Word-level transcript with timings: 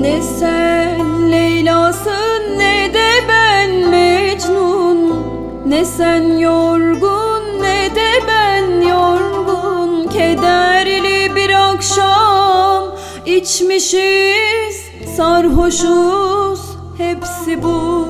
Ne 0.00 0.22
sen 0.22 1.32
Leyla'sın 1.32 2.58
ne 2.58 2.94
de 2.94 3.08
ben 3.28 3.90
Mecnun. 3.90 5.26
Ne 5.66 5.84
sen 5.84 6.38
yorgun 6.38 7.62
ne 7.62 7.94
de 7.94 8.10
ben 8.28 8.80
yorgun. 8.88 10.08
Kederli 10.08 11.36
bir 11.36 11.72
akşam 11.72 12.84
içmişiz. 13.26 14.76
Sarhoşuz 15.16 16.60
hepsi 16.98 17.62
bu. 17.62 18.06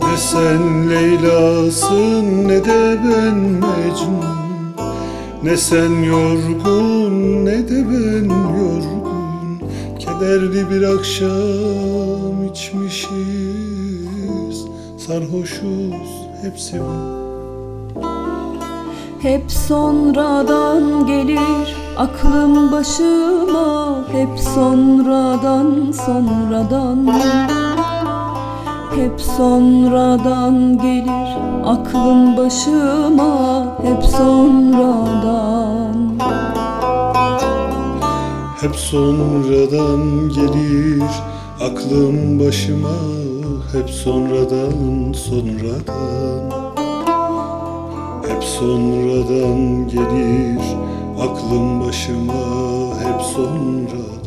Ne 0.00 0.16
sen 0.16 0.90
Leyla'sın 0.90 2.48
ne 2.48 2.64
de 2.64 2.98
ben 3.04 3.36
Mecnun. 3.36 4.42
Ne 5.42 5.56
sen 5.56 6.02
yorgun 6.02 7.44
ne 7.44 7.68
de 7.68 7.84
ben 7.88 8.41
Kederli 10.22 10.70
bir 10.70 10.82
akşam 10.82 12.44
içmişiz. 12.52 13.08
Sarhoşuz 14.98 16.10
hepsi 16.42 16.80
bu 16.80 16.92
Hep 19.22 19.52
sonradan 19.52 21.06
gelir 21.06 21.76
aklım 21.96 22.72
başıma. 22.72 24.04
Hep 24.12 24.38
sonradan 24.54 25.92
sonradan. 26.06 27.06
Hep 28.94 29.20
sonradan 29.20 30.78
gelir 30.78 31.36
aklım 31.64 32.36
başıma. 32.36 33.64
Hep 33.82 34.04
sonradan 34.04 35.72
Hep 38.62 38.76
sonradan 38.76 40.28
gelir 40.28 41.02
aklım 41.60 42.40
başıma 42.40 42.96
Hep 43.72 43.90
sonradan 43.90 45.12
sonradan. 45.12 46.50
Hep 48.28 48.44
sonradan 48.44 49.88
gelir 49.88 50.62
aklım 51.20 51.86
başıma 51.86 52.34
Hep 53.00 53.22
sonradan 53.22 54.21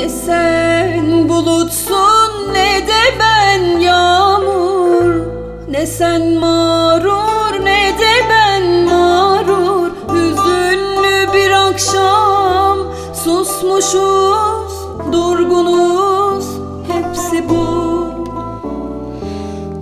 Ne 0.00 0.08
sen 0.08 1.28
bulutsun 1.28 2.52
ne 2.52 2.88
de 2.88 3.18
ben 3.20 3.80
yağmur. 3.80 5.26
Ne 5.70 5.86
sen 5.86 6.34
mağrur 6.34 7.64
ne 7.64 7.92
de 7.98 8.12
ben 8.30 8.84
mağrur. 8.84 9.90
Hüzünlü 10.12 11.32
bir 11.34 11.50
akşam 11.50 12.78
susmuşuz 13.24 14.72
durgunuz 15.12 16.46
hepsi 16.92 17.48
bu. 17.48 17.64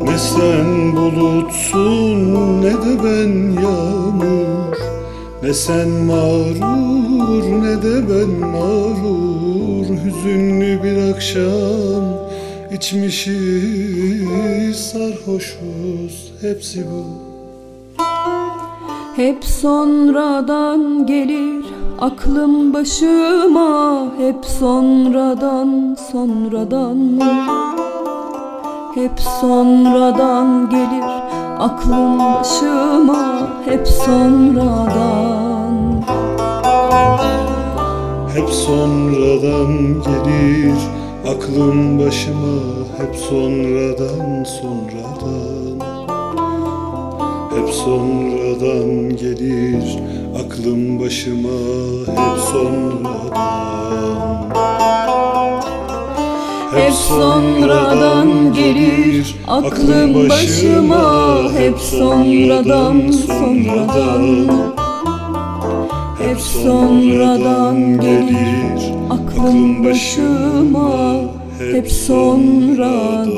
Ne 0.01 0.19
sen 0.19 0.97
bulutsun 0.97 2.63
ne 2.63 2.73
de 2.73 3.05
ben 3.05 3.63
yağmur 3.63 4.48
Ne 5.43 5.55
sen 5.55 5.89
mağrur 5.89 7.45
ne 7.63 7.83
de 7.83 8.09
ben 8.09 8.49
mağrur. 8.51 9.87
Hüzünlü 10.05 10.83
bir 10.83 11.15
akşam 11.15 12.05
içmişiz 12.73 14.77
sarhoşuz 14.77 16.33
hepsi 16.41 16.87
bu. 16.91 17.05
Hep 19.17 19.45
sonradan 19.45 21.07
gelir 21.07 21.65
aklım 22.01 22.75
başıma. 22.75 24.05
Hep 24.19 24.45
sonradan 24.45 25.97
sonradan. 26.13 27.21
Hep 28.95 29.21
sonradan 29.41 30.71
gelir 30.71 31.05
aklım 31.59 32.19
başıma. 32.19 33.49
Hep 33.65 33.89
sonradan 33.89 35.28
Hep 38.39 38.51
sonradan 38.51 40.03
gelir. 40.03 40.79
Aklım 41.29 41.99
başıma 41.99 42.59
Hep 42.99 43.17
sonradan 43.17 44.45
sonradan. 44.45 45.81
Hep 47.55 47.75
sonradan 47.75 49.17
gelir. 49.17 49.99
Aklım 50.45 51.01
başıma 51.01 51.59
Hep 52.07 52.41
sonradan. 52.53 53.39
Hep 56.75 56.93
sonradan 56.93 58.53
gelir. 58.55 59.37
Aklım 59.49 60.29
başıma 60.29 61.43
Hep 61.59 61.79
sonradan 61.79 63.11
sonradan 63.11 64.49
Hep 66.19 66.41
sonradan 66.41 68.01
gelir. 68.01 68.93
aklım 69.11 69.85
başıma. 69.85 71.21
Hep 71.73 71.91
sonradan 71.91 73.29